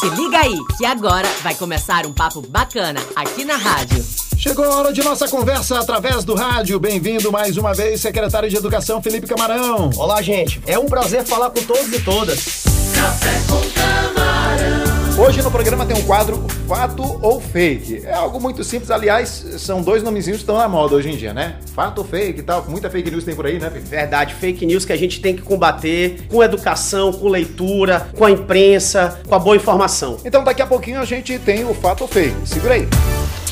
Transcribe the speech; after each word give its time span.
Se 0.00 0.08
liga 0.10 0.38
aí, 0.38 0.58
que 0.76 0.84
agora 0.84 1.26
vai 1.42 1.54
começar 1.54 2.04
um 2.06 2.12
papo 2.12 2.42
bacana 2.42 3.00
aqui 3.14 3.44
na 3.44 3.56
rádio. 3.56 4.04
Chegou 4.36 4.64
a 4.64 4.76
hora 4.76 4.92
de 4.92 5.02
nossa 5.02 5.26
conversa 5.26 5.78
através 5.80 6.22
do 6.22 6.34
rádio. 6.34 6.78
Bem-vindo 6.78 7.32
mais 7.32 7.56
uma 7.56 7.72
vez, 7.72 8.02
secretário 8.02 8.48
de 8.50 8.56
Educação 8.56 9.02
Felipe 9.02 9.26
Camarão. 9.26 9.90
Olá, 9.96 10.20
gente. 10.20 10.60
É 10.66 10.78
um 10.78 10.84
prazer 10.84 11.24
falar 11.24 11.48
com 11.48 11.62
todos 11.62 11.90
e 11.92 12.00
todas. 12.00 12.64
Hoje 15.26 15.42
no 15.42 15.50
programa 15.50 15.84
tem 15.84 15.96
um 15.96 16.02
quadro 16.02 16.46
Fato 16.68 17.02
ou 17.20 17.40
Fake. 17.40 18.06
É 18.06 18.14
algo 18.14 18.40
muito 18.40 18.62
simples, 18.62 18.92
aliás, 18.92 19.28
são 19.58 19.82
dois 19.82 20.00
nomezinhos 20.00 20.36
que 20.38 20.44
estão 20.44 20.56
na 20.56 20.68
moda 20.68 20.94
hoje 20.94 21.10
em 21.10 21.16
dia, 21.16 21.34
né? 21.34 21.56
Fato 21.74 21.98
ou 21.98 22.04
fake 22.04 22.38
e 22.38 22.42
tal. 22.44 22.64
Muita 22.68 22.88
fake 22.88 23.10
news 23.10 23.24
tem 23.24 23.34
por 23.34 23.44
aí, 23.44 23.58
né, 23.58 23.68
Felipe? 23.68 23.88
Verdade, 23.88 24.34
fake 24.34 24.64
news 24.64 24.84
que 24.84 24.92
a 24.92 24.96
gente 24.96 25.20
tem 25.20 25.34
que 25.34 25.42
combater 25.42 26.28
com 26.30 26.44
educação, 26.44 27.12
com 27.12 27.26
leitura, 27.26 28.08
com 28.16 28.24
a 28.24 28.30
imprensa, 28.30 29.18
com 29.26 29.34
a 29.34 29.38
boa 29.40 29.56
informação. 29.56 30.16
Então 30.24 30.44
daqui 30.44 30.62
a 30.62 30.66
pouquinho 30.66 31.00
a 31.00 31.04
gente 31.04 31.36
tem 31.40 31.64
o 31.64 31.74
Fato 31.74 32.02
ou 32.02 32.08
Fake. 32.08 32.36
Segura 32.44 32.74
aí. 32.74 32.86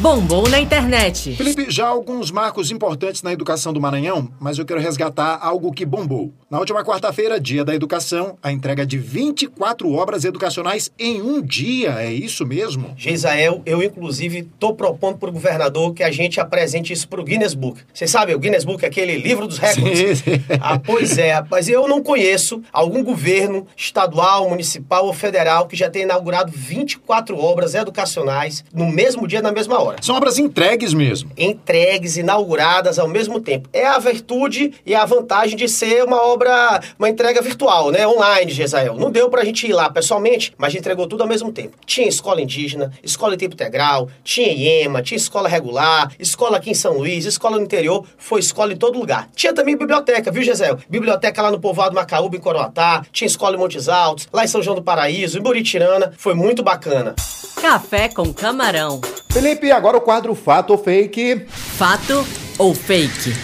Bombom 0.00 0.46
na 0.48 0.60
internet. 0.60 1.34
Felipe, 1.34 1.66
já 1.68 1.86
há 1.86 1.88
alguns 1.88 2.30
marcos 2.30 2.70
importantes 2.70 3.20
na 3.20 3.32
educação 3.32 3.72
do 3.72 3.80
Maranhão, 3.80 4.30
mas 4.38 4.56
eu 4.56 4.64
quero 4.64 4.78
resgatar 4.78 5.40
algo 5.42 5.72
que 5.72 5.84
bombou. 5.84 6.32
Na 6.48 6.60
última 6.60 6.84
quarta-feira, 6.84 7.40
dia 7.40 7.64
da 7.64 7.74
educação, 7.74 8.38
a 8.40 8.52
entrega 8.52 8.86
de 8.86 8.96
24 8.96 9.92
obras 9.92 10.24
educacionais 10.24 10.88
em 10.96 11.20
um 11.20 11.42
dia. 11.42 11.96
É 11.98 12.12
isso 12.12 12.46
mesmo? 12.46 12.94
Geisael, 12.96 13.60
eu 13.66 13.82
inclusive 13.82 14.38
estou 14.38 14.72
propondo 14.72 15.18
para 15.18 15.30
o 15.30 15.32
governador 15.32 15.92
que 15.92 16.04
a 16.04 16.12
gente 16.12 16.40
apresente 16.40 16.92
isso 16.92 17.08
para 17.08 17.20
o 17.20 17.24
Guinness 17.24 17.54
Book. 17.54 17.80
Você 17.92 18.06
sabe, 18.06 18.32
o 18.36 18.38
Guinness 18.38 18.64
Book 18.64 18.84
é 18.84 18.86
aquele 18.86 19.16
livro 19.16 19.48
dos 19.48 19.58
recordes. 19.58 20.20
Sim, 20.20 20.36
sim. 20.36 20.44
Ah, 20.60 20.78
pois 20.78 21.18
é, 21.18 21.32
rapaz. 21.32 21.68
Eu 21.68 21.88
não 21.88 22.02
conheço 22.02 22.62
algum 22.72 23.02
governo 23.02 23.66
estadual, 23.76 24.48
municipal 24.48 25.06
ou 25.06 25.12
federal 25.12 25.66
que 25.66 25.74
já 25.76 25.90
tenha 25.90 26.04
inaugurado 26.04 26.52
24 26.54 27.36
obras 27.36 27.74
educacionais 27.74 28.64
no 28.72 28.86
mesmo 28.86 29.26
dia, 29.26 29.42
na 29.42 29.50
mesma 29.50 29.80
hora. 29.82 29.87
São 30.00 30.16
obras 30.16 30.38
entregues 30.38 30.92
mesmo. 30.94 31.30
entregues, 31.36 32.16
inauguradas 32.16 32.98
ao 32.98 33.08
mesmo 33.08 33.40
tempo. 33.40 33.68
É 33.72 33.86
a 33.86 33.98
virtude 33.98 34.74
e 34.84 34.94
a 34.94 35.04
vantagem 35.04 35.56
de 35.56 35.68
ser 35.68 36.04
uma 36.04 36.22
obra, 36.22 36.80
uma 36.98 37.08
entrega 37.08 37.40
virtual, 37.40 37.90
né? 37.90 38.06
Online, 38.06 38.50
Gesael. 38.52 38.94
Não 38.94 39.10
deu 39.10 39.28
pra 39.28 39.44
gente 39.44 39.66
ir 39.66 39.72
lá 39.72 39.90
pessoalmente, 39.90 40.52
mas 40.56 40.68
a 40.68 40.70
gente 40.70 40.80
entregou 40.80 41.06
tudo 41.06 41.22
ao 41.22 41.28
mesmo 41.28 41.52
tempo. 41.52 41.76
Tinha 41.84 42.08
escola 42.08 42.40
indígena, 42.40 42.92
escola 43.02 43.34
em 43.34 43.38
tempo 43.38 43.54
integral, 43.54 44.08
tinha 44.24 44.48
IEMA, 44.52 45.02
tinha 45.02 45.16
escola 45.16 45.48
regular, 45.48 46.10
escola 46.18 46.56
aqui 46.56 46.70
em 46.70 46.74
São 46.74 46.98
Luís, 46.98 47.24
escola 47.24 47.56
no 47.56 47.62
interior, 47.62 48.04
foi 48.16 48.40
escola 48.40 48.72
em 48.72 48.76
todo 48.76 48.98
lugar. 48.98 49.28
Tinha 49.34 49.52
também 49.52 49.76
biblioteca, 49.76 50.30
viu, 50.30 50.42
Gesael? 50.42 50.78
Biblioteca 50.88 51.42
lá 51.42 51.50
no 51.50 51.60
povoado 51.60 51.94
Macaúba, 51.94 52.36
em 52.36 52.40
Coroatá, 52.40 53.02
tinha 53.12 53.26
escola 53.26 53.56
em 53.56 53.58
Montes 53.58 53.88
Altos, 53.88 54.28
lá 54.32 54.44
em 54.44 54.48
São 54.48 54.62
João 54.62 54.76
do 54.76 54.82
Paraíso, 54.82 55.38
em 55.38 55.42
Buritirana, 55.42 56.12
foi 56.16 56.34
muito 56.34 56.62
bacana. 56.62 57.14
Café 57.60 58.08
com 58.08 58.32
camarão. 58.32 59.00
Felipe, 59.30 59.70
agora 59.70 59.96
o 59.96 60.00
quadro 60.00 60.34
Fato 60.34 60.70
ou 60.70 60.78
Fake. 60.78 61.44
Fato 61.48 62.26
ou 62.58 62.74
fake? 62.74 63.34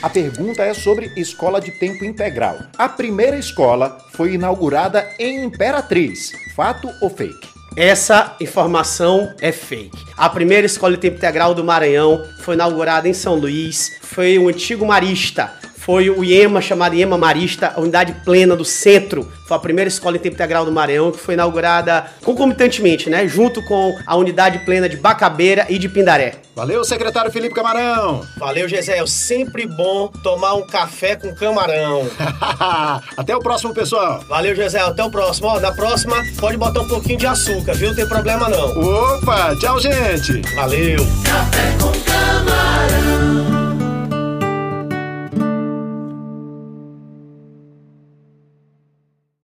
A 0.00 0.08
pergunta 0.08 0.62
é 0.62 0.72
sobre 0.74 1.10
escola 1.16 1.60
de 1.60 1.72
tempo 1.72 2.04
integral. 2.04 2.56
A 2.76 2.88
primeira 2.88 3.36
escola 3.36 3.98
foi 4.12 4.34
inaugurada 4.34 5.08
em 5.18 5.42
Imperatriz. 5.42 6.32
Fato 6.54 6.88
ou 7.00 7.10
fake? 7.10 7.48
Essa 7.76 8.36
informação 8.40 9.32
é 9.40 9.50
fake. 9.50 9.96
A 10.16 10.28
primeira 10.28 10.66
escola 10.66 10.94
de 10.94 11.00
tempo 11.00 11.16
integral 11.16 11.54
do 11.54 11.64
Maranhão 11.64 12.24
foi 12.40 12.54
inaugurada 12.54 13.08
em 13.08 13.14
São 13.14 13.34
Luís, 13.34 13.96
foi 14.00 14.38
o 14.38 14.48
antigo 14.48 14.86
marista. 14.86 15.52
Foi 15.88 16.10
o 16.10 16.22
IEMA, 16.22 16.60
chamado 16.60 16.94
IEMA 16.94 17.16
Marista, 17.16 17.72
a 17.74 17.80
unidade 17.80 18.12
plena 18.22 18.54
do 18.54 18.62
centro. 18.62 19.26
Foi 19.46 19.56
a 19.56 19.60
primeira 19.60 19.88
escola 19.88 20.16
em 20.16 20.20
tempo 20.20 20.34
integral 20.34 20.66
do 20.66 20.70
Maranhão, 20.70 21.10
que 21.10 21.18
foi 21.18 21.32
inaugurada 21.32 22.04
concomitantemente, 22.22 23.08
né? 23.08 23.26
Junto 23.26 23.64
com 23.64 23.98
a 24.06 24.14
unidade 24.14 24.58
plena 24.66 24.86
de 24.86 24.98
Bacabeira 24.98 25.64
e 25.70 25.78
de 25.78 25.88
Pindaré. 25.88 26.42
Valeu, 26.54 26.84
secretário 26.84 27.32
Felipe 27.32 27.54
Camarão. 27.54 28.20
Valeu, 28.36 28.68
Gesel. 28.68 29.06
Sempre 29.06 29.66
bom 29.66 30.08
tomar 30.22 30.56
um 30.56 30.66
café 30.66 31.16
com 31.16 31.34
camarão. 31.34 32.06
Até 33.16 33.34
o 33.34 33.38
próximo, 33.38 33.72
pessoal. 33.72 34.22
Valeu, 34.28 34.54
Gesel. 34.54 34.88
Até 34.88 35.02
o 35.02 35.10
próximo. 35.10 35.48
Ó, 35.48 35.58
na 35.58 35.72
próxima, 35.72 36.22
pode 36.38 36.58
botar 36.58 36.82
um 36.82 36.88
pouquinho 36.88 37.18
de 37.18 37.26
açúcar, 37.26 37.72
viu? 37.72 37.88
Não 37.88 37.96
tem 37.96 38.06
problema 38.06 38.46
não. 38.50 38.78
Opa, 38.78 39.56
tchau, 39.56 39.80
gente. 39.80 40.42
Valeu. 40.54 40.98
Café 41.24 41.78
com 41.80 43.47